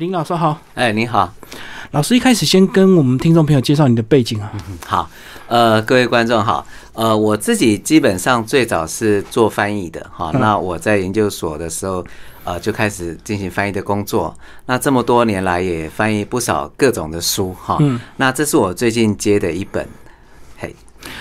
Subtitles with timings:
[0.00, 1.32] 林老师好，哎，你好，
[1.92, 4.52] 老师一开始先跟我们听众朋友介绍你的背景啊。
[4.84, 5.08] 好，
[5.46, 12.04] 呃，各位观众好，呃，我自己基本上最早是做翻译的哈，那我在研究所的时候，
[12.42, 14.36] 呃，就开始进行翻译的工作，
[14.66, 19.88] 那这么多年来也翻译不少各种的书哈，嗯，那这是我最近接的一本，
[20.58, 20.74] 嘿，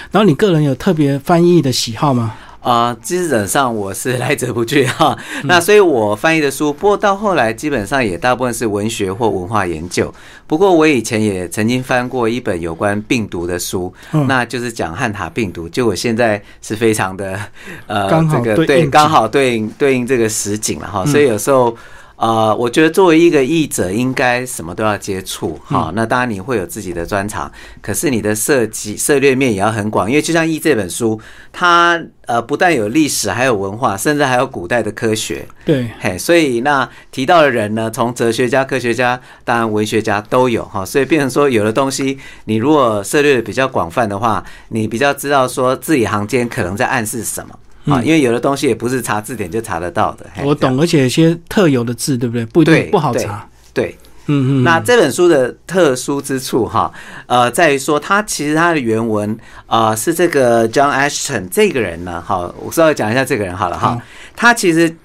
[0.10, 2.34] 然后你个人有特别翻译的喜好吗？
[2.64, 10.12] 啊，基本上我是来者不拒哈， 那所以我翻译的书，不过到后来基本上也大部分是文学或文化研究。
[10.48, 13.94] 不过我以前也曾经翻过一本有关病毒的书，
[14.28, 15.68] 那就是讲汉塔病毒。
[15.68, 17.38] 就我现在是非常的
[17.86, 21.76] 呃，这个对，刚好对应对应这个实景了哈，所以有时候。
[22.24, 25.92] 啊，我觉得作为一个译者，应该什么都要接触哈。
[25.94, 31.20] 那当然你会有自己的专长，可是你的涉及涉猎面也要很广，因为就像译这本书，
[31.52, 35.46] 它呃不但有历史，还有文化，甚至还有古代的科学。
[35.66, 40.86] 对，嘿，所以那提到的人呢，从哲学家、科学家，当然文学家都有哈。
[40.86, 47.54] 所以变成说，有的东西你如果涉猎的比较广泛的话，你比较知道说字里行间可能在暗示什么。
[47.86, 50.26] 啊，因为有的东西也不是查字典就查得到的。
[50.44, 52.46] 我懂，而且有些特有的字，对不对？
[52.46, 53.46] 不一定不好查。
[53.74, 54.64] 对，嗯嗯。
[54.64, 56.92] 那这本书的特殊之处哈，
[57.28, 64.02] 呃，在于说它其实它的原文啊是这个 John Ashton 这个人呢，好，我稍微讲一下这个人好了哈。
[64.36, 64.96] 他其实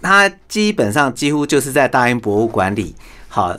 [0.00, 2.94] 他基本上几乎就是在大英博物馆里
[3.28, 3.54] 好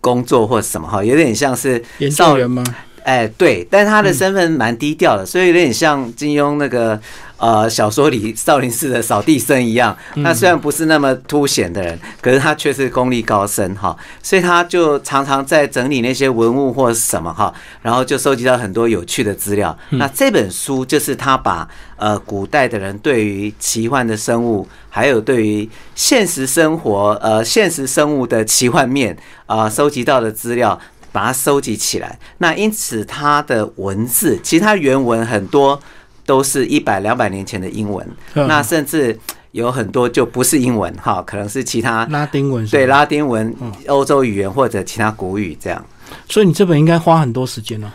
[0.00, 2.64] 工作或什么哈，有点像是研究员吗？
[3.08, 7.00] 哎，对，但他的身份蛮低调的，所以有点像金庸那个
[7.38, 9.96] 呃小说里少林寺的扫地僧一样。
[10.22, 17.50] 他虽然不是那么凸显的人，可是他却是功力高深哈，所以他就常常在整理那些文物或什么哈，
[17.80, 19.74] 然后就收集到很多有趣的资料。
[19.92, 30.78] 那这本书就是他把呃古代的人对于奇幻的生物，还有对于现实生活呃现实生物的奇幻面啊收集到的资料。
[31.12, 35.80] 把它收集起来，那因此它的文字，其实它原文很多
[36.26, 39.18] 都是一百两百年前的英文，那甚至
[39.52, 43.54] 有很多就不是英文哈，可能是其他拉丁文，对拉丁文、
[43.86, 45.84] 欧洲语言或者其他古语这样。
[46.28, 47.88] 所以你这本应该花很多时间哦。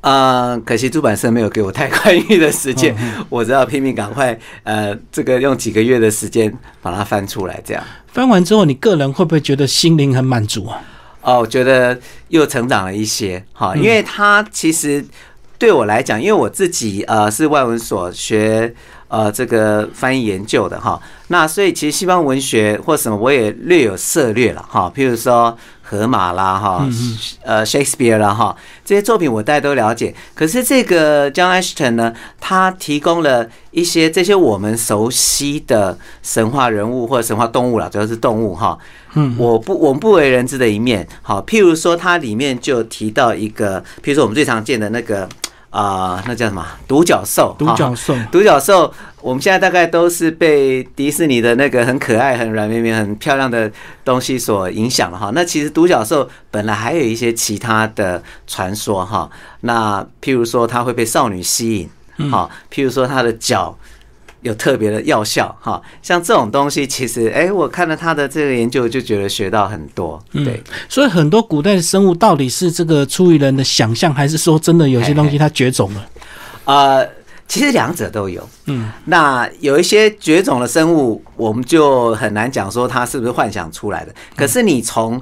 [0.00, 2.96] 呃，可惜出版社没有给我太宽裕的时间，
[3.28, 7.82] 我只要拼命赶快呃，这个用几个月的时间把它翻出来这样。
[8.06, 10.80] 翻完之后，你个人会不会觉得心灵很满足啊？
[11.28, 15.04] 哦，我觉得又成长了一些哈，因为他其实
[15.58, 18.74] 对我来讲，因为我自己呃是外文所学
[19.08, 25.56] 呃这个翻译研究的哈，那所以其实西方文学或什么我也略有涉略了哈，譬如说。
[25.90, 26.86] 荷马啦，哈，
[27.42, 30.14] 呃，Shakespeare 啦，哈，这些作品我大家都了解。
[30.34, 38.78] 可是这个 John Ashton 呢，他提供了一些这些我们熟悉的神话人物或者神话动物啦，主要是动物哈。
[39.18, 45.28] 嗯，我不我们不为人知的一面，好，譬如说它里面就提到一个，譬如说我们最常见的那个。
[45.70, 46.64] 啊，那叫什么？
[46.88, 47.54] 独角兽。
[47.58, 48.90] 独角兽，独角兽。
[49.20, 53.70] 我们现在大概都是被迪士尼的那个很可爱、很软绵绵、很漂亮的
[54.02, 55.30] 东西所影响了哈。
[55.34, 59.30] 那其实独角兽本来还有一些其他的传说哈。
[59.60, 61.76] 那譬如说，它会被少女吸
[62.16, 63.76] 引，好，譬如说它的脚。
[64.42, 70.22] 有特别的药效哈，像这种东西，其实哎，我看了他的这个研究，就觉得学到很多。
[70.32, 76.08] 对，所以很多古代的生物到底是这个出于人的想象，还是说真的有些东西它绝种了？
[76.64, 77.08] 呃，
[77.48, 78.48] 其实两者都有。
[78.66, 84.14] 嗯，那有一些绝种的生物，我们就很难讲说它是不是幻想出来的。
[84.36, 85.20] 可是你从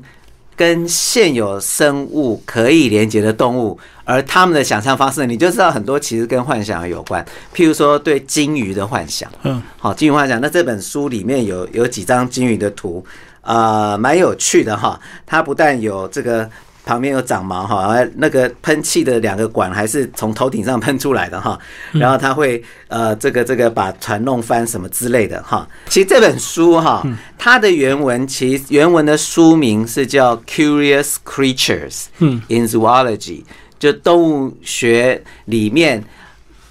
[0.56, 7.25] 跟现有生物可以连接的动物，而他们的想象方式，你就知道很多其实跟幻想有关。
[7.55, 10.41] 譬如说对金鱼的幻想，嗯，好，金鱼幻想。
[10.41, 13.05] 那这本书里面有有几张金鱼的图，
[13.43, 14.99] 呃，蛮有趣的哈。
[15.27, 16.50] 它不但有这个。
[16.86, 21.58] 旁边有长毛哈，那个喷气的两个管还是从头顶上喷出来的哈，
[21.92, 25.69] 然后他会呃这个这个把船弄翻什么之类的哈。
[25.88, 27.04] 其实这本书哈，
[27.36, 32.05] 它的原文其实原文的书名是叫《Curious Creatures》
[32.49, 33.43] in Zoology，
[33.78, 36.02] 就动物学里面。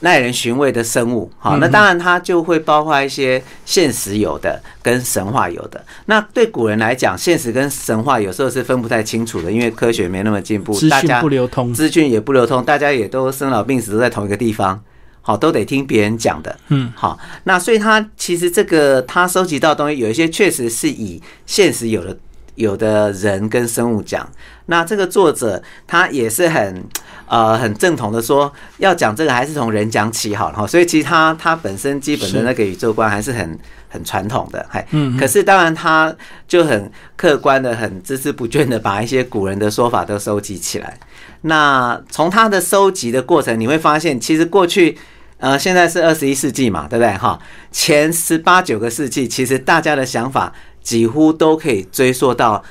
[0.02, 5.84] 耐人寻味的生物，好，那当然它就会包括一些现实有的跟神话有的。
[6.06, 14.80] 那对古人来讲，现实跟神话有时候是分不太清楚的，因为科学没那么进步，资讯不流通，资讯也不流通，大家也都生老病死都在同一个地方，
[15.22, 22.16] 好，都得听别人讲的，嗯，好，那所以他其实这个他收集到东西，有一些确实是以现实有的
[22.56, 24.28] 有的人跟生物讲。
[24.66, 26.84] 那这个作者他也是很
[27.28, 30.66] 呃很正统的说，要讲这个还是从人讲起好了哈。
[30.66, 33.58] 所以其实他他本身基本的那个宇宙观还是很
[33.88, 36.14] 很传统的，哎，嗯，可是当然他
[36.48, 40.98] 就很客观的、很孜孜不倦的把一些古人的说法都收集起来。
[41.42, 44.98] 那从他的收集的过程，你会发现，其实过去，
[45.38, 47.14] 呃，现在是二十一世纪嘛，对不对？
[47.14, 47.40] 哈，
[47.72, 50.52] 前十八九个世纪，其实大家的想法
[50.86, 52.64] 几乎都可以追溯到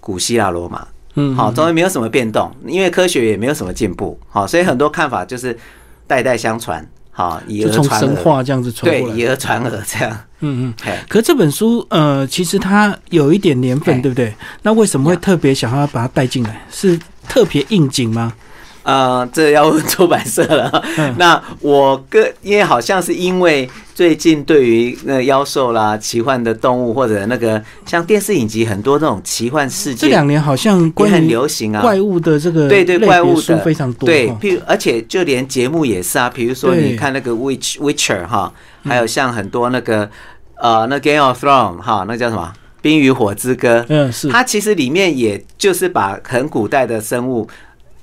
[0.00, 5.56] 古希腊罗马，嗯，好，中间没有什么变动，因为科学也没有什么进步，好，所以很多看法就是
[6.08, 10.10] 代代相传，好，以讹传神话这样子传对，以讹传讹这样，
[10.40, 10.96] 嗯嗯。
[11.08, 14.34] 可这本书，呃，其实它有一点年份，对不对？
[14.62, 16.66] 那为什么会特别想要把它带进来？
[16.70, 16.98] 是？
[17.28, 18.32] 特别应景吗？
[18.82, 20.84] 呃，这要问出版社了。
[21.18, 31.82] 那我个因为好像是因为最近对于那妖兽啦、奇幻的动物或者那个像电视影集很多那种奇幻世界，这两年好像也很流行啊。
[31.82, 38.52] 怪物的这个对对怪物的非常多，对，譬如而且就连节目也是啊，比如说你看那个 Witch Witcher 哈，
[38.84, 40.08] 还有像很多那个
[40.56, 42.52] 呃那 Game of Thrones 哈，那叫什么？
[42.82, 47.46] 《冰与火之歌》，嗯，是它其实里面也就是把很古代的生物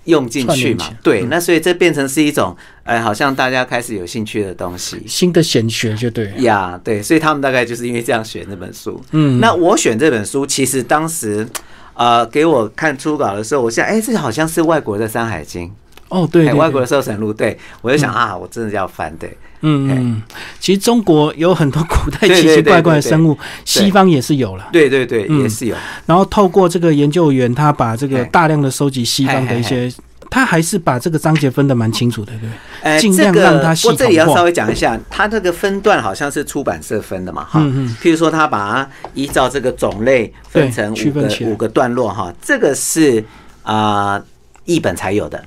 [0.07, 6.31] 用进去嘛，对，那所以这变成是一种，哎，好像大家开始有兴趣的东西，新的显学就对。
[6.39, 11.47] 呀，对，所以他们大概就是因为这样选这本书，嗯，那我选这本书，其实当时
[11.93, 15.67] 呃给我看初稿的时候，我想，哎，这好像是外国的《山海经》。
[16.09, 20.21] 哦，对，外国的《搜神录》，对我就想啊，我真的要翻，对，嗯嗯，
[20.59, 25.75] 其实中国有很多古代 奇奇怪怪的生物，西方也是有了，对对对，也是有。
[26.05, 29.91] 然后透过这个研究员，他把这个大量的收集西方的一些，
[30.29, 32.49] 他还是把这个章节分的蛮清楚的，对，
[32.81, 37.95] 呃，尽量让他细我这里要稍微讲一下，他这个分段好像是出版社分的嘛，哈，嗯嗯。
[38.01, 43.23] 譬如说他把它依照这个种类分成五个五个段落，哈，这个是
[43.63, 44.21] 啊
[44.65, 45.43] 译本才有的。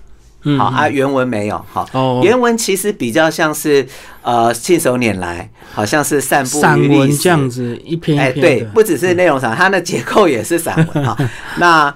[0.57, 1.65] 好啊，原文没有。
[1.71, 3.87] 好，原文其实比较像是
[4.23, 8.41] 呃信手拈来，好像是散步散文这样子一篇一篇。
[8.41, 11.15] 对，不只是内容上，它的结构也是散文哈。
[11.61, 11.95] 那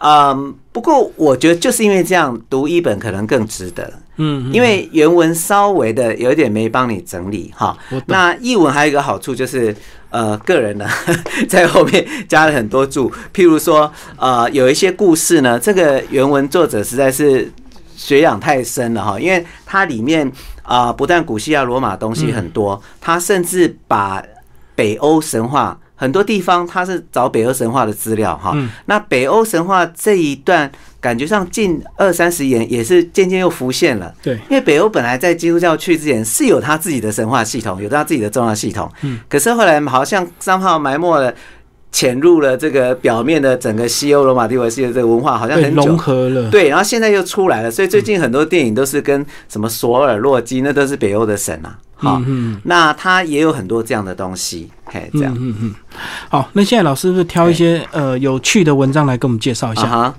[0.00, 3.92] 嗯，不过我觉得就是因为这样，读一本可能更值得。
[4.16, 7.76] 嗯，因为原文稍微的有点没帮你整理哈。
[8.06, 9.74] 那译文还有一个好处就是，
[10.10, 10.86] 呃，个人呢
[11.48, 17.52] 在后面加了很多注，譬如说呃有一些故事呢，这个原文作者实在是。
[18.02, 20.30] 学养太深了哈，因为它里面
[20.64, 24.20] 啊，不但古希腊罗马东西很多，它甚至把
[24.74, 28.56] 北欧神话很多地方，它是找北欧神话的资料哈。
[28.86, 30.68] 那北欧神话这一段，
[31.00, 34.12] 感觉上近二三十年也是渐渐又浮现了。
[34.20, 38.90] 对，因为北欧本来在基督教去之前是有他自己的神话系统，有他自己的重要系统。
[39.02, 41.32] 嗯，可是后来好像三号埋没了。
[41.92, 46.50] 潜入了这个表面的整个西欧罗马帝国系的这个文化，好像很融合了。
[46.50, 51.78] 对，然后现在又出来了，所以最近很多电影都是跟什么索尔洛基，那都是北欧的神啊。
[51.94, 52.20] 好，
[52.64, 55.36] 那他也有很多这样的东西，嘿，这样。
[55.38, 55.74] 嗯嗯。
[56.30, 59.86] 好，那现在老师是不是挑一些呃有趣的文章来跟我们介绍一下？
[59.86, 60.14] 哈，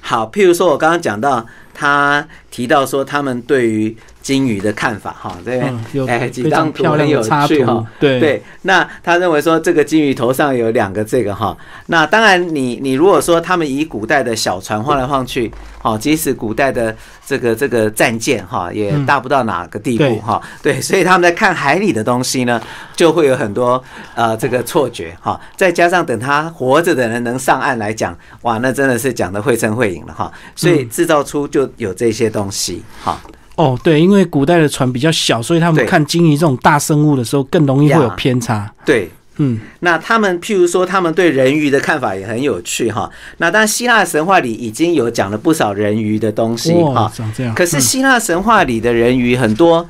[0.00, 3.96] 好，譬如说我刚刚讲到，他提到说他们对于。
[4.24, 5.60] 金鱼的看法哈，对，
[6.08, 8.42] 哎，几张图很有趣哈，对对。
[8.62, 11.54] 那他认为说这个金鱼头上有两个这个哈，
[11.88, 22.58] 那当然你你如果说他们以古代的小船晃来晃去，好，即使古代的这个这个战舰哈，也大不到哪个地步哈，对，所以他们在看海里的东西呢，
[22.96, 23.84] 就会有很多
[24.14, 25.38] 呃这个错觉哈。
[25.54, 30.32] 再加上等他活着的人能上岸来讲，哇，那真的是讲的绘声绘影了哈。
[30.56, 33.20] 所以制造出就有这些东西哈。
[33.56, 38.72] 哦，对，因为古代的船比较小，所以他们看鲸鱼这种大生物的时候，更容易会有偏差。
[38.84, 43.10] 对，嗯，那他们譬如说，他们对人鱼的看法也很有趣哈。
[43.38, 47.12] 那当然，希腊神话里已经有讲了不少人鱼的东西哈。
[47.36, 47.54] 这样。
[47.54, 49.86] 可是希腊神话里的人鱼很多。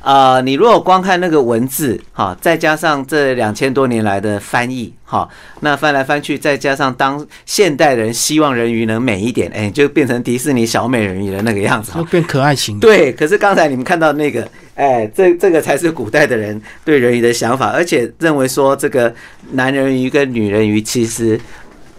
[0.00, 5.28] 啊，你如果光看那个文字哈，再加上这两千多年来的翻译哈，
[5.60, 12.78] 那翻来翻去，再加上当现代人希望人鱼能美一点，哎，就变成迪士尼小美人鱼的那个样子，就变可爱型。
[12.78, 19.12] 对，可是刚才你们看到那个，哎，这这个才是古代的人对人鱼的想法，而且认为说这个
[19.52, 21.38] 男人鱼跟女人鱼其实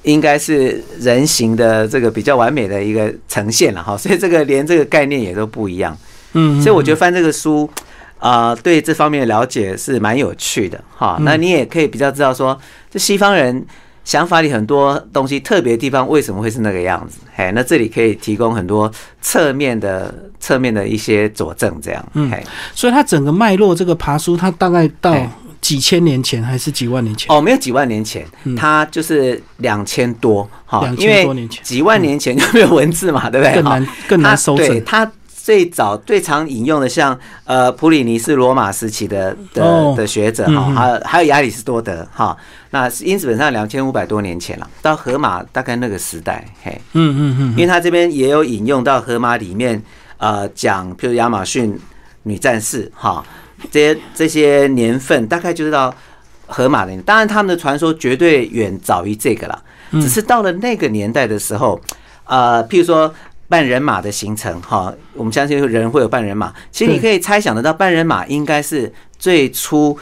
[0.04, 5.96] 应该是人形的这个比较完美的一个呈现了哈，所以这个连这个概念也都不一样。
[6.34, 7.70] 嗯，所以我觉得翻这个书。
[8.20, 11.18] 啊，对这方面的了解是蛮有趣的哈。
[11.22, 12.60] 那你也可以比较知道说，
[12.92, 13.66] 这西方人
[14.04, 17.20] 想法里很多东西特别地方为什么会是那个样子？
[17.34, 22.06] 嘿，那这里可以提供很多侧面的、侧面的一些佐证，这样。
[22.14, 22.32] 嗯，
[22.74, 25.16] 所以它整个脉络这个爬书，它大概到
[25.62, 27.34] 几千年前还是几万年前？
[27.34, 28.26] 哦，没有几万年前，
[28.58, 30.82] 它就是两千多哈。
[30.82, 33.56] 两千多年前，几万年前就没有文字嘛，对不对？
[33.56, 35.10] 更难更难搜对它。
[35.44, 42.38] 最早最常引用的，像呃普里尼是罗马时期的的的学者哈，还有还有亚里士多德哈。
[42.72, 49.82] 那因此本上两千五百多年前了，到荷马大概那个时代，嘿，嗯嗯嗯，因为他这边也有引用到荷马里面
[50.18, 51.76] 呃讲，譬如亚马逊
[52.24, 53.26] 女战士哈，
[53.72, 55.94] 这些这些年份大概就是到
[56.46, 59.60] 荷马的，当然他们的传说绝对远早于这个了，
[59.94, 61.80] 只是到了那个年代的时候，
[62.26, 63.12] 呃，譬如说。
[63.50, 66.54] 半人马的形成，哈，我们相信人会有半人马。
[66.72, 69.98] 其实你可以猜想得到，半人马应该是最初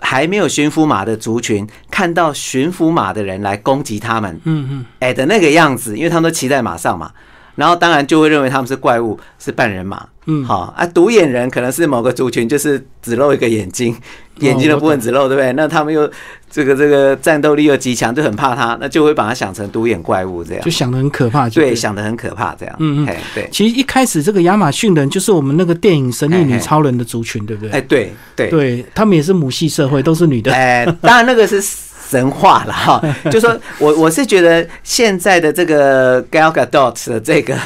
[0.00, 7.12] 还没有驯服马的族群，看到驯服马的人来攻击他们，嗯嗯，哎的那个样子，因为他们都骑在马上嘛。
[7.54, 10.06] 然后当然就会认为他们是怪物，是半人马。
[10.26, 13.96] 嗯，好啊，独眼人可能是某个族群，就是只露一个眼睛，
[14.40, 15.52] 眼睛的部分只露，对不对？
[15.52, 16.10] 那他们又
[16.50, 21.48] 这个这个战斗力又极强，就很怕他，那就会把他想成独眼怪物这样，就想的很可怕。
[21.48, 22.76] 对，想的很可怕这样。
[22.80, 23.48] 嗯嗯，对。
[23.52, 27.70] 其实一开始这个亚马逊人就是我们那个电影《神力女超人》的族群，对不对？
[27.70, 30.52] 哎，对对对，他们也是母系社会，都是女的。
[30.52, 31.62] 哎，当然那个是。
[32.08, 37.58] 神话了哈， 就说我我是觉得现在的这个 Gal Gadot 的这个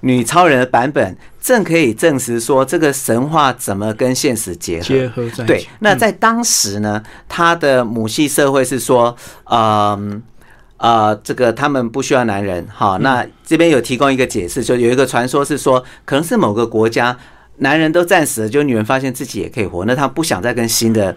[0.00, 4.84] 女超人的版本，正可以证实说这个神话怎么跟现实结合。
[4.84, 9.16] 结合在对，那在当时呢，他的母系社会是说，
[9.50, 10.22] 嗯
[10.76, 12.98] 呃，这个他们不需要男人哈。
[13.00, 17.16] 那这边有提供一个解释，就有一个传说是说，可能是某个国家
[17.56, 21.16] 男人都战死了，就女人发现自己也可以活，那她不想再跟新的。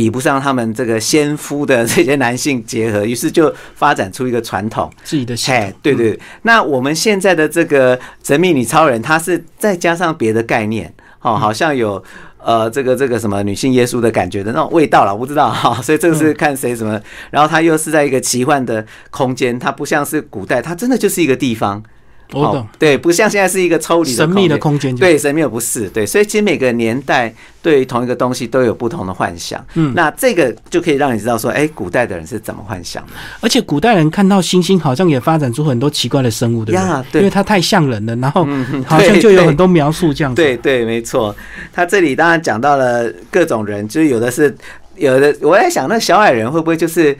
[0.00, 5.34] 比不上他们这个先夫的这些男性结合，于是就发展出一个传统自己的。
[5.52, 6.18] 哎，对对。
[6.40, 10.90] 那我们现在的这个神秘女超人，她是再加上别的概念，
[11.20, 12.02] 哦，好像有
[12.38, 15.74] 呃这个这个什么女性耶稣的感觉的那种味道了，我不知道哈。
[15.84, 16.98] 所以这个是看谁什么。
[17.30, 21.82] 然后它又是在一个奇幻的空间，它不像是古代，它真的就是一个地方。
[22.32, 27.32] 我懂，对，不像现在是一个抽离神秘的空间，对，神秘的不是，对，所以其实每个年代
[27.62, 36.80] 对于同一个东西都有不同的幻想，嗯，那这个就可以让你知道说，哎，古代的人是怎么幻想的，而且古代人看到星星，好像也发展出很多奇怪的生物，对不
[37.12, 37.20] 对？
[37.20, 38.46] 因为它太像人了，然后
[38.86, 41.34] 好像就有很多描述这样子，对对，没错。
[41.72, 44.56] 他这里当然讲到了各种人，就是有的是
[44.96, 47.16] 有的，我在想那小矮人会不会就是。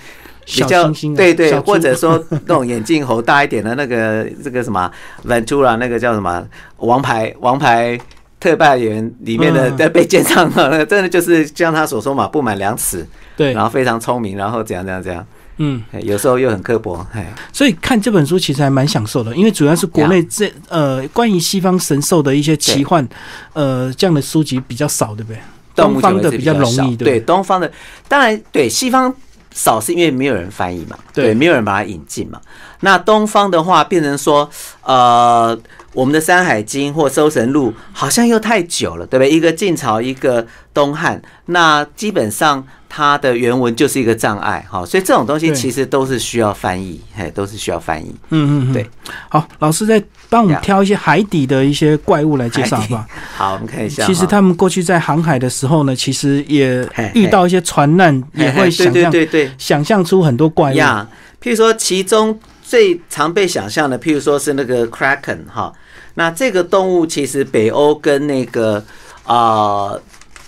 [0.50, 4.90] 比较对对，或者说那种眼镜猴大一点的那个 这个什么
[5.24, 6.44] Ventura 那个叫什么
[6.78, 7.98] 王牌王牌
[8.40, 15.24] 特派员里面的在被建上了，那个真的就是像他所说嘛，不满两尺，对，然后非常聪明，然后怎样怎样怎样，
[15.58, 23.06] 嗯，有时候又很刻薄，哎，所以看这本书其实还蛮享受的，因为主要是国内这呃关于西方神兽的一些奇幻
[23.52, 25.38] 呃这样的书籍比较少，对不对？
[25.76, 27.70] 东方的比较容易，对，东方的
[28.08, 29.14] 当然对西方。
[29.52, 32.40] 少是因为没有人翻译嘛，对，没有人把它引进嘛。
[32.80, 34.48] 那东方的话，变成说，
[34.82, 35.58] 呃，
[35.92, 39.30] 我们的《山海经》或《搜神录》好像又太久了，对不对？
[39.30, 42.66] 一个晋朝，一个东汉，那基本上。
[42.92, 48.12] 它的原文就是一个障碍，哈，所以这种东西其实都是需要翻译，嘿，都是需要翻译。
[48.30, 48.84] 嗯嗯，对。
[49.28, 53.06] 好，老师再帮我们挑一些海底的一些怪物来介绍吧。
[53.36, 54.04] 好，我们看一下。
[54.04, 60.74] 其实他们过去在航海的时候呢，其实也遇到一些船难，也会想象，对对，想象出很多怪物。
[60.74, 61.06] 呀，
[61.40, 62.36] 譬如说，其中
[62.70, 65.72] 最常被想象的，譬如说是那个 kraken 哈，
[66.14, 68.84] 那这个动物其实北欧跟那个
[69.24, 69.98] 啊。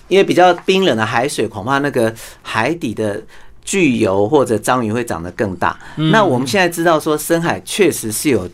[0.09, 2.13] 因为比较冰冷的海水，恐怕那个
[2.43, 3.19] 海底的
[3.63, 5.79] 巨油或者章鱼会长得更大。
[6.11, 8.47] 那我们现在知道说，深海确实是有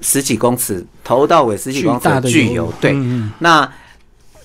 [0.00, 2.72] 十几公尺，头到尾十几公尺的巨油。
[2.80, 2.96] 对，
[3.40, 3.70] 那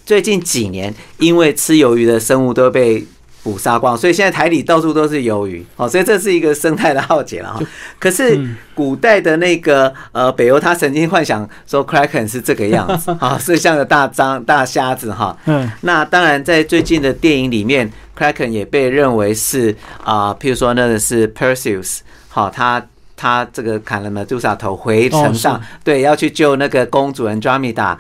[0.06, 3.06] 最近几年，因为吃鱿鱼的生物都被。
[3.48, 7.62] 捕杀光，所以现在台里到处都是鱿鱼，哦，所以这是一个生态的浩劫了哈。
[7.98, 8.38] 可是
[8.76, 15.38] 古代的那个呃北欧，他曾经幻想说 Kraken 是这个样子啊，是像个大张大瞎子哈。
[15.46, 19.74] 嗯，那当然在最近的电影里面，Kraken 也被认为是
[20.04, 22.86] 啊，譬如说那个是 Perseus，好，他
[23.16, 27.96] 他这个砍了 Medusa 头回城上，对，要去救那个公主人 Dramida，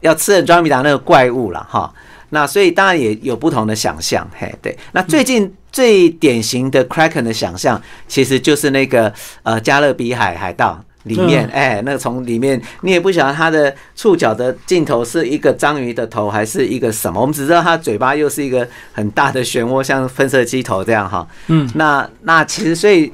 [0.00, 1.94] 要吃了 Dramida 那个怪物了哈。
[2.34, 4.76] 那所以当然也有不同的想象，嘿，对。
[4.90, 9.14] 那最近最典型的 Kraken 的想象，其实就是那个
[9.44, 17.20] 呃加勒比海海盗里面，哎，那从里面你也不晓得它的触角的尽头是一个章鱼的头，还是一个什么？
[17.20, 21.24] 我们只知道它嘴巴又是一个很大的漩涡，像喷射机头这样哈。
[21.46, 21.70] 嗯。
[21.76, 23.12] 那那其实所以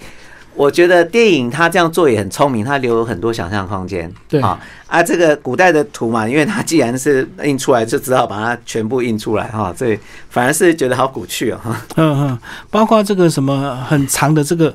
[0.55, 4.13] 我觉得电影它这样做也很聪明，它留很多想象空间。
[4.29, 9.73] 对啊，啊，这个古代的图嘛，因为它既然是印出来，就只好把它全部印出来哈。
[9.75, 11.61] 所以反而是觉得好古趣哦。
[11.97, 12.39] 嗯嗯，
[12.69, 14.75] 包括这个什么很长的这个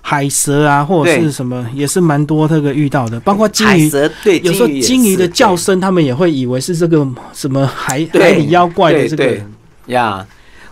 [0.00, 3.20] 海蛇啊，或者是什么，也是蛮多这个遇到的。
[3.20, 3.90] 包括金鱼，
[4.24, 9.36] 对，有时候金鱼的叫声，他们也会以为是这个什么海海里妖怪的这个
[9.86, 10.26] 呀。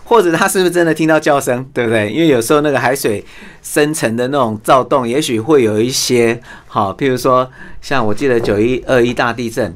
[0.09, 2.09] 或者他是不是真的听到叫声，对不对？
[2.09, 3.21] 因为有时候那个海水
[3.61, 9.73] 深层的那种躁动，也许会有一些好，譬如说像我记得九一二一大地震，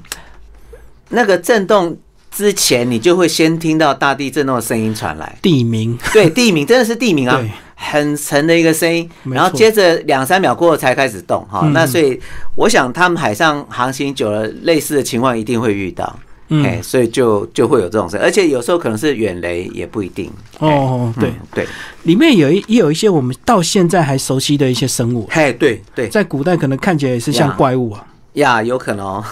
[1.10, 1.98] 那个震动
[2.32, 7.38] 之前，你就会先听到大地震动的声音传来，地名，对，地名真的是地名啊，
[7.76, 12.18] 很沉的一个声音，然后接着两三秒过后才开始动，哈，那所以
[12.56, 16.18] 我想他们海上航行久了，类似的情况一定会遇到。
[16.52, 20.30] 哎，所以就就会有这种事，而且有时候可能是远雷，也不一定。
[20.60, 21.66] 哦，对对，
[22.04, 25.26] 里面有一也有一些我们到现在还熟悉的一些生物。
[25.32, 28.06] 嘿，对对，在古代可能看起来也是像怪物啊。
[28.34, 29.24] 呀，有可能。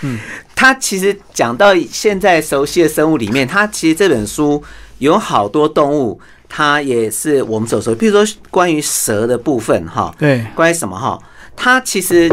[0.00, 0.18] 嗯，
[0.56, 4.62] 他其实讲到现在熟悉的生物里面，他其实这本书
[5.00, 6.18] 有好多动物，
[6.48, 11.18] 它也是我们所说，比如说关于蛇的部分，哈，对，关于什么哈，
[11.54, 12.32] 它其实。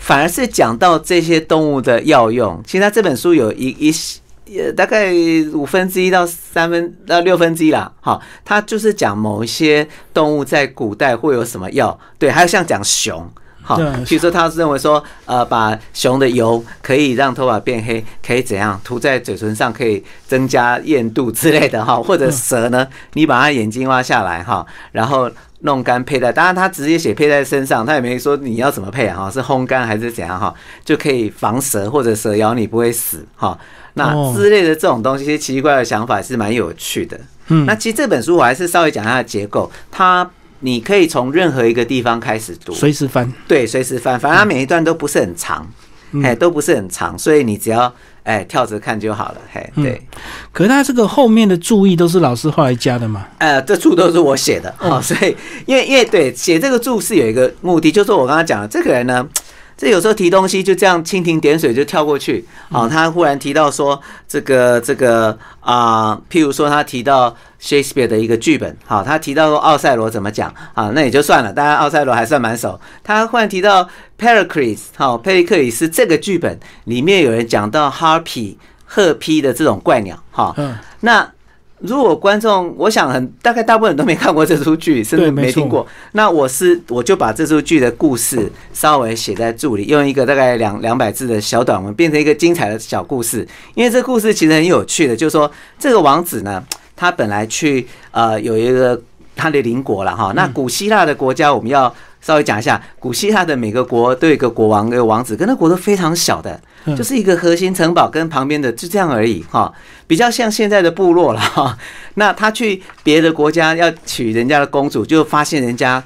[0.00, 3.94] 反而是讲到这些动物的药用，其实他这本书有一一
[4.58, 5.12] 呃大概
[5.52, 13.30] 五分之一到三分到六分之一啦，好，他就是讲某一些动物在古代会有什么药，对，还有像讲熊，
[13.62, 13.76] 好，
[14.06, 25.30] 比如说他是认为说，呃，把熊的油可以让头发变黑，可以怎样涂在嘴唇上可以增加艳度之类的哈，或者蛇呢，你把它眼睛挖下来哈，然后。
[25.60, 33.58] 弄干佩戴，当然他直接写佩戴身上，他也没说你要怎么配哈，是烘干还是怎样哈，就可以防蛇或者蛇咬你不会死哈。
[33.94, 37.20] 那之类的这种东西，奇奇怪怪的想法是蛮有趣的。
[37.48, 40.28] 嗯，那其实这本书我还是稍微讲它的结构，它
[40.60, 45.68] 你可以从任何一个地方开始读，随时翻，对，随时翻，反正它每一段都不是很长，
[46.22, 47.92] 哎，都不是很长，所以你只要。
[48.24, 50.00] 哎，跳着看就好了，嘿，对。
[50.52, 53.26] 可是他这个后面的注意都是老师后来加的嘛？
[53.38, 55.36] 呃，这注都是我写的，哦，所以
[55.66, 59.26] 因为因为对写这个注是有一个目的，就是我刚刚讲的这个人呢。
[59.80, 62.86] 这有时候提东西就这样蜻蜓点水就跳过去啊！
[62.86, 70.90] 他忽然提到说这个这个啊，譬如说他提到 Shakespeare 的一个剧本，好，他提到说奥赛罗怎么讲啊？
[70.94, 72.78] 那也就算了，当然奥赛罗还算蛮熟。
[73.02, 80.54] 他忽然提到 Pericles，好，佩里克里斯这个剧本里面有人讲到 Harpy 鹤批的这种怪鸟，哈，
[81.00, 81.26] 那。
[81.80, 85.86] 如果观众，我想很大概大部分人都没看过这出剧，甚至没听过。
[86.12, 93.46] 那我是我就把这出剧的故事稍微写在注里，用一个大概两两百字的小短文，变成一个精彩的小故事。
[93.74, 96.62] 因为这故事其实很有趣的，就是说这个王子呢，
[96.94, 99.00] 他本来去呃有一个
[99.34, 100.32] 他的邻国了哈。
[100.36, 101.94] 那古希腊的国家，我们要。
[102.20, 106.60] 稍微讲一下，古希腊的每个国都有一个国王、一个王子，跟那国都非常小的，
[106.96, 109.72] 就是一个核心城堡跟旁边的就这样而已哈，
[110.06, 111.76] 比较像现在的部落了哈。
[112.14, 116.02] 那他去别的国家要娶人家的公主，就发现人家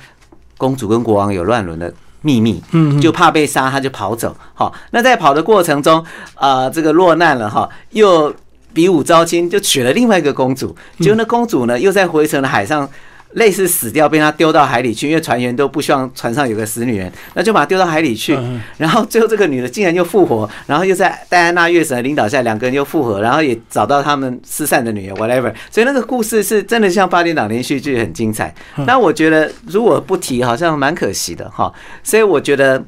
[0.56, 4.36] 公主跟国王有乱伦的秘密，嗯，就怕被杀，他就跑走。
[4.54, 6.04] 好，那在跑的过程中，
[6.36, 8.32] 啊，这个落难了哈，又
[8.72, 12.88] 比武招亲，就娶了另外一个公主，结果那公主呢，又在回程的海上。
[13.34, 18.36] 类似死掉，被他丢到海里去，因为船员都不希望船上有个死女人，那就把他丢到海里去。
[18.76, 25.52] 然后最后这个女的竟然又复活，然后又在戴安娜月神的领导下，两个人又复合，然后也找到他们失散的女儿，whatever。
[25.70, 28.54] 所以那个故事是真的像八点档连续剧，很精彩。
[28.86, 31.72] 那我觉得如果不提，好像蛮可惜的哈。
[32.02, 32.82] 所以我觉得。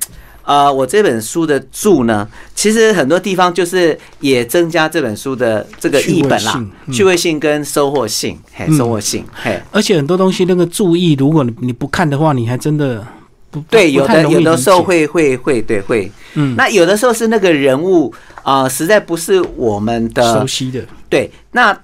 [0.47, 9.61] 啊，我这本书的注呢，其实很多地方就是也增加这本书的这个译本啦，趣味性跟收获性，嘿，收获性，嘿。
[9.73, 13.05] 而且很多东西那个注意，如果你你不看的话，你还真的
[13.51, 20.81] 不对，有的有的时候会会会对会，嗯，那有的时候是那个人物啊，实在不是我们的熟悉的，
[21.11, 21.77] 对，那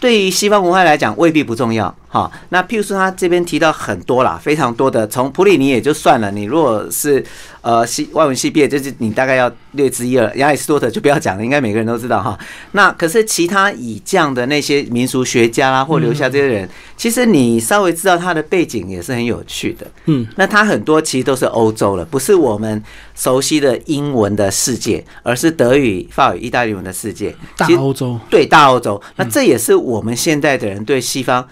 [0.00, 1.94] 对于西方文化来讲未必不重要。
[2.16, 7.22] 好，那譬如说他这边提到很多啦，非常多的，从普里尼也就算了，你如果是
[7.60, 10.34] 呃西外文系毕业，就是你大概要略知一二。
[10.36, 12.38] 亚里士多德就不要讲了，应该每个人都知道哈。
[12.72, 19.86] 那可是其他以降的那些民俗学家啦，或留下这些人，其实你稍微知道他的背景也是很有趣的。
[20.06, 22.82] 嗯，那他很多其实都是欧洲了，不是我们
[23.14, 27.36] 熟悉的英文的世界，而是德语、法语、意大利文的世界。
[27.58, 28.98] 大欧洲，对大欧洲。
[29.16, 31.46] 那这也是我们现代的人对西方。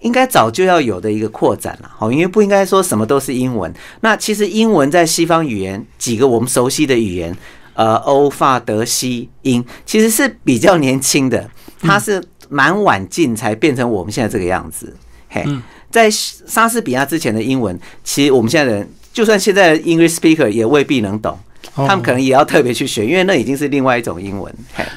[0.00, 3.72] 应该早就要有的一个扩展了，好，因为不应该说什么都是英文。
[4.00, 7.36] 那其实英文在西方语言几个我们熟悉的语言，
[7.74, 14.96] 呃，欧法德西英，其实是比较年轻的，它是蛮晚进才变成我们现在这个样子。
[15.28, 15.44] 嘿，
[15.90, 21.38] 在莎士比亚之前的英文，其实我们现在人就算现在的 English speaker 也未必能懂，
[21.74, 24.52] 他们可能也要特别去学，因为那已经是另外一种英文，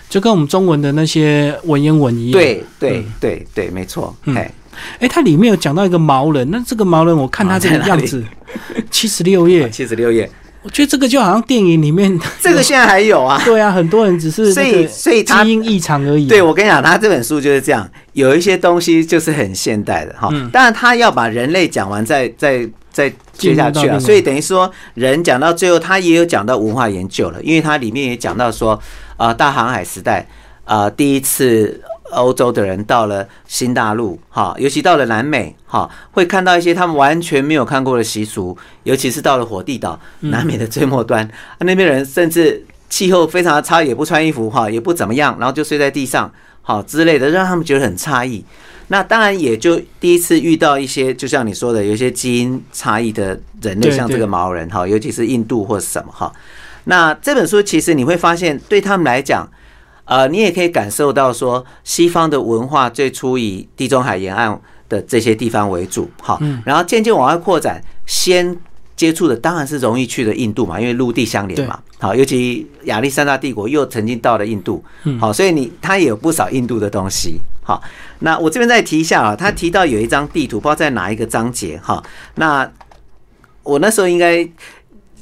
[0.10, 2.34] 就跟我们中文的那些文言文一样。
[2.34, 4.16] 对对对对，没错。
[4.28, 4.50] 哎
[5.00, 8.24] 哎，它里面有讲到一个毛人，那这个毛人我看他这个样子，
[8.90, 10.30] 七十六页， 七十六页。
[10.62, 13.42] 我觉得这个就好像电影里面， 这个现在还有啊。
[13.44, 16.26] 对啊，很多人只是所以所以基因异常而已。
[16.26, 20.30] 对我跟你讲，他这本书就是这样，有一些东西就是很现代的哈。
[20.54, 24.00] 当然，他要把人类讲完，再再再接下去啊。
[24.00, 28.80] 所以等于说，人讲到最后，他也有讲到文化研究了，因为他里面也讲到说，
[29.18, 30.26] 啊，大航海时代
[30.64, 31.82] 啊，第一次。
[32.13, 48.43] 欧洲的人到了新大陆，哈，尤其到了南美，哈，会看到一些他们完全没有看过的习俗，尤其是到了火地岛，南美的最末端，那边人甚至气候非常的差，也不穿衣服，哈，也不怎么样，然后就睡在地上，好之类的，让他们觉得很诧异。
[48.88, 56.32] 那当然也就第一次遇到一些，就像你说的，有一些基因差异的人类，像这个毛人，哈，尤其是印度或者什么，哈。
[56.86, 59.49] 那这本书其实你会发现，对他们来讲。
[60.06, 68.58] 呃，你也可以感受到说，西方的文化最初以地中海沿岸的这些地方为主，好，然后渐渐往外扩展，先
[68.96, 74.84] 接触的当然是容易去的印度嘛，因为陆地相连嘛，好，尤其亚历山大帝国又曾经到了印度，
[75.20, 77.82] 好，所以你他也有不少印度的东西，好，
[78.20, 82.04] 那我这边再提一下啊，他提到有一张地图，不知道在哪一个章节哈，
[82.36, 82.70] 那
[83.63, 84.48] 我那时候应该。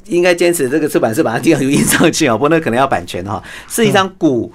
[0.08, 4.52] 应该坚持这个出版社把它这样印上去哦，不过那可能要版权哈，是一张古。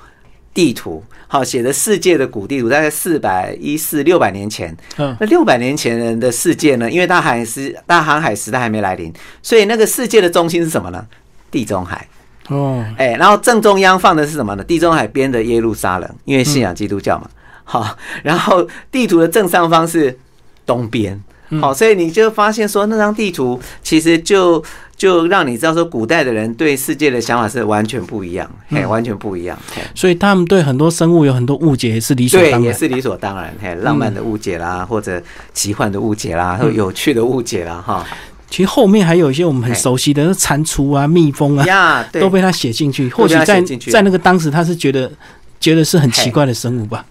[0.56, 4.74] 地图好写的世界的古地图，大概四百一四六百年前。
[4.96, 6.90] 嗯，那六百年前人的世界呢？
[6.90, 11.06] 因为大航海时大航海时代还没来临，所以那个世界的中心是什么呢？
[11.50, 12.08] 地中海。
[12.48, 14.64] 哦，哎，然后正中央放的是什么呢？
[14.64, 17.28] 地中海边的耶路撒冷，因为信仰基督教嘛。
[17.64, 20.18] 好，然后地图的正上方是
[20.64, 21.22] 东边。
[21.60, 24.62] 好，所以你就发现说，那张地图其实就
[24.96, 29.58] 就让你知道说，古代的人对世界的想法是完全不一样，嘿，完全不一样。
[29.94, 33.54] 所以他们对很多生物有很多误解，也是理所当然，也是理所当然。
[33.60, 38.06] 嘿，浪漫的误解啦，或者奇幻的误解啦，或有趣的误解啦，哈。
[38.48, 43.08] 其实后面还有一些我们很熟悉的蟾蜍啊、蜜蜂啊，都被他写进去。
[43.10, 45.10] 或许在在那个当时，他是觉得
[45.58, 47.04] 觉得是很奇怪的生物吧。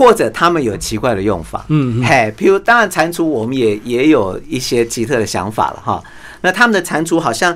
[0.00, 6.02] 或者他们有奇怪的用法，嗯，嘿，譬如当然蟾蜍，我们也也有一些奇特的想法了哈。
[6.40, 7.54] 那他们的蟾蜍好像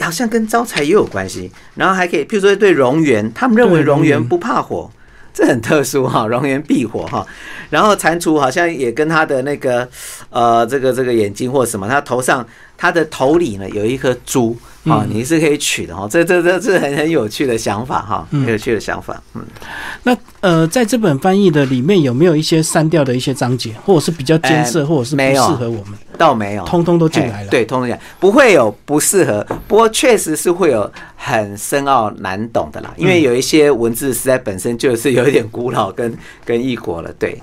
[0.00, 4.90] 好像跟招财也有关系，然后还可以，譬如说对蝾螈，他们认为蝾螈不怕火，
[5.34, 7.26] 这很特殊哈， 蝾螈避火哈。
[7.68, 9.86] 然后蟾蜍好像也跟他的那个
[10.30, 12.46] 呃这个这个眼睛或什么，他头上
[12.82, 14.56] 他的头里呢有一颗珠。
[14.84, 19.22] 啊，你是可以取的哈，这这这是很很有趣的想法哈，很有趣的想法。
[19.34, 19.40] 嗯，
[20.02, 25.96] 那呃，在这本翻译的里面有没有一些删掉的一些章节，或者是比较艰涩，或者是不适合我们？
[26.18, 27.48] 倒没有，通通都进来了。
[27.48, 36.12] 对，通通进来，不会有不适合，不过确实是会有很深奥难懂的啦，因为有一些文字实在本身就是有一点古老跟
[36.44, 37.12] 跟异国了。
[37.20, 37.40] 对，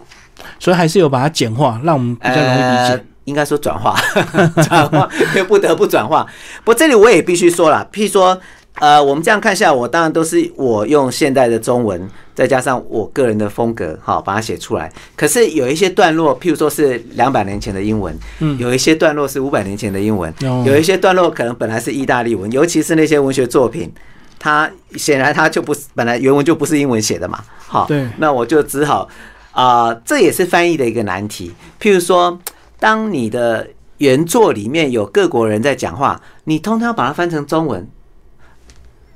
[0.60, 3.06] 所以还是有把它简化，让我们比较容易理解。
[3.30, 3.96] 应该说转化，
[4.68, 6.26] 转化，又不得不转化。
[6.64, 8.38] 不这里我也必须说了，譬如说，
[8.80, 14.92] 呃，我们这样看下，我当然都是我用现代的中文，再加上我个人的风格，好把它写出来。
[15.16, 20.34] 可是有一些段落，譬如说是两百年前的英文，嗯，有一些段落是五百年前的英文，
[20.66, 23.92] 有一些段落可能本来是意大利文，尤其是那些文学作品，
[24.40, 29.10] 它显然它就不是本来原文就不是英文写的嘛，好，对，那我就只好
[29.52, 31.54] 啊，这也是翻译的一个难题。
[31.82, 32.40] 譬如说。
[32.80, 37.86] 当你的原作里面有各国人在讲话，你通常把它翻成中文，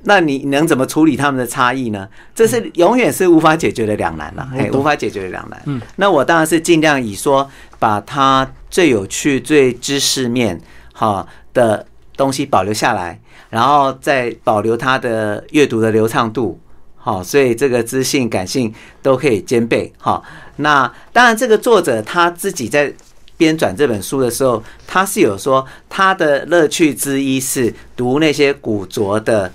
[0.04, 2.10] 那你能怎么处理他们的差异呢？
[2.36, 5.62] 这是永远是无法解决的两难了，哎，无法解决的两难。
[5.66, 7.50] 嗯，那我当然是尽量以说
[7.80, 10.60] 把它最有趣、最知识面
[10.92, 11.86] 哈的
[12.18, 13.18] 东西保留下来，
[13.50, 16.60] 然后再保留它的阅读的流畅度，
[16.98, 19.94] 好，所以这个知性、感性都可以兼备。
[19.98, 20.22] 好，
[20.58, 22.94] 那当然这个作者他自己在。
[23.36, 29.52] 编转这本书的时候，他是有说他的乐趣之一是读那些古拙的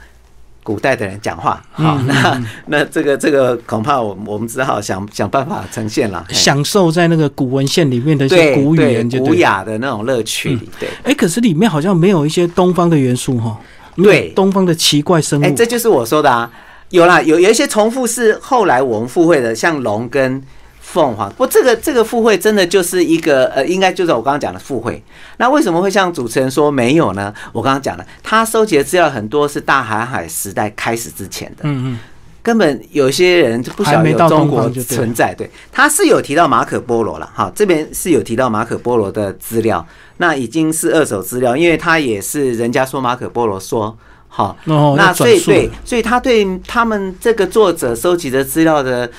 [0.63, 1.63] 古代的人讲话。
[1.73, 10.69] 好，那 那这个这个恐怕我我们只好想想办法呈现了，享受在那个古文献里面的一些古语言、古雅的那种乐趣里。
[10.79, 13.57] 对，哎，可是里面好像没有一些东方的元素哈。
[13.97, 15.45] 对，东方的奇怪生物。
[15.45, 16.51] 哎，这就是我说的啊，
[16.91, 20.43] 有啦，有有一些重复是后来我们附会的，像龙跟。
[20.93, 25.03] 凤凰不，这个这个附会真的就是一个呃，应该就是我刚刚讲的附会。
[25.37, 27.33] 那为什么会像主持人说没有呢？
[27.53, 31.63] 我刚刚讲了，他收集的资料很多是大航海时代开始之前的。
[31.65, 31.99] 嗯嗯。
[32.41, 35.35] 根本有些人就不晓得有中国存在。
[35.35, 43.95] 对，他是有提到马可波罗了，哈，这边是有提到马可波罗的资料，那已经是二手资料，因为他也是人家说马可波罗说，
[44.29, 49.11] 好，那所以对，所以他对他们这个作者收集的资料的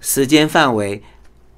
[0.00, 1.02] 时间范围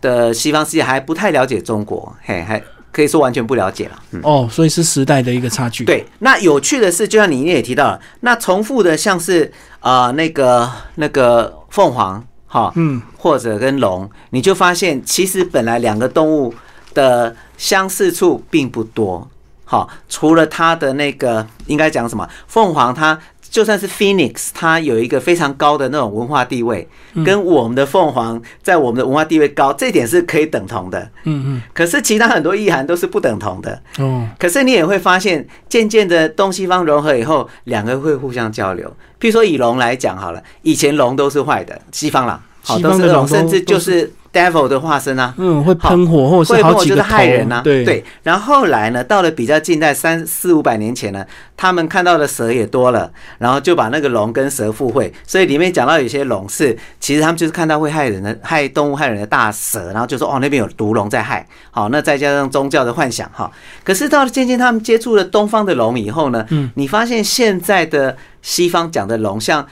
[0.00, 2.62] 的西方世界还不太了解中国，嘿，还。
[2.90, 4.02] 可以说完全不了解了。
[4.12, 5.84] 嗯哦，所以是时代的一个差距。
[5.84, 16.52] 对，那有趣的是，就像你也提到了，那重复的像是呃那个那个凤凰哈，嗯，或者跟龙，你就发现其实本来两个动物
[16.94, 19.28] 的相似处并不多。
[19.64, 23.16] 好，除了它的那个应该讲什么，凤凰它。
[23.50, 26.88] 就算是 Phoenix，它有一个非常高的那种文化地位，
[27.24, 31.00] 跟我们的凤凰在我们的文化地位高，这点是可以等同的。
[31.24, 31.62] 嗯嗯。
[31.72, 33.82] 可是其他很多意涵都是不等同的。
[33.98, 34.28] 哦。
[34.38, 38.88] 可是你也会发现，渐渐的东西方融合以后，两个会互相交流。
[39.20, 44.12] 譬如说以龙来讲好了，以前龙都是坏的，西方啦，好都是龙，甚至就是。
[44.30, 48.04] devil 的化身啊，嗯，会喷火，或是好几个害人啊，对对。
[48.22, 51.24] 然后后来呢，到了比较近代三四五百年前呢，
[51.56, 63.50] 他们看到的蛇也多了，然后就把那个龙跟蛇附会，所以里面讲到有些龙是，其实他们就是看到会害人的、害动物、害人的大蛇，然后就说哦那边有毒龙在害，好，那再加上宗教的幻想哈。
[63.82, 69.66] 可是到了渐渐他们接触了东方的龙以后呢，嗯，你发现现在的西方讲的龙像。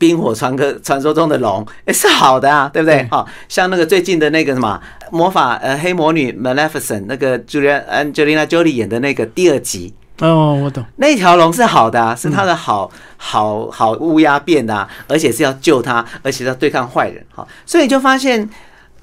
[0.00, 3.06] 冰火传歌传说中的龙，哎，是好的啊，对不对？
[3.10, 4.80] 好，像那个最近的那个什么
[5.12, 9.92] 魔法呃黑魔女 Maleficent 那个 Julia Angelina Jolie 演的那个第二集。
[10.20, 18.48] 哦，我懂，那条龙是好的啊，是他的好好好乌鸦变的，而且是要救他，而且要对抗坏人，好，所以就发现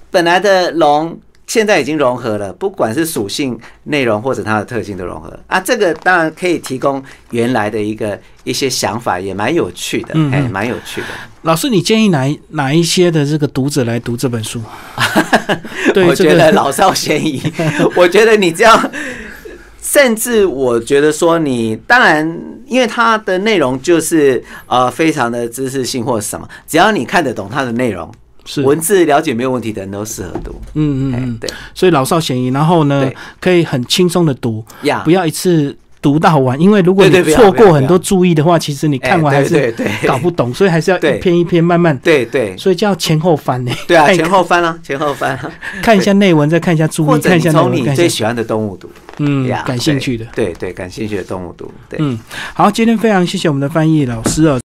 [0.09, 1.19] 本来的龙。
[1.47, 11.07] 现在已经融合了，不管是属性、内容或者它的特性都融合啊，这个当然可以提供原来的一个一些想法，也蛮有趣的，哎，蛮有趣的。
[11.43, 14.61] 老师，你建议哪哪一些的这个读者来读这本书？
[16.05, 17.41] 我觉得老少咸宜。
[17.95, 18.91] 我觉得你这样，
[19.81, 28.11] 甚至我觉得说你，当然，因为它的内容就是呃非常的知识性或什么，只要你看得懂它的内容。
[28.63, 34.63] 文字了解没有问题的人都适合读，嗯嗯嗯，对，所以老少咸宜，然后呢，可以很轻松的读，
[35.03, 39.73] 不要一次读到完，因为如果你错过很多注意的话，其实你看完还是
[40.05, 45.37] 搞不懂，所以还是要一篇一篇慢慢，对对，所以叫前后翻呢，对啊， 前后翻啊，前后翻，
[45.81, 52.17] 看一下内文，再看一下注意，看一下从你最喜欢的动物读，嗯，感兴趣的，对对，感兴趣的动物读，对，嗯，
[52.53, 54.55] 好，今天非常谢谢我们的翻译老师哦。